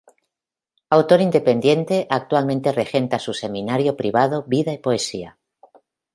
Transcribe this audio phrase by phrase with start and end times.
[0.95, 5.37] Autor independiente, actualmente regenta su seminario privado Vida y Poesía.